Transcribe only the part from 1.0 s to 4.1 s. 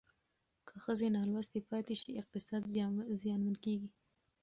نالوستې پاتې شي اقتصاد زیانمن کېږي.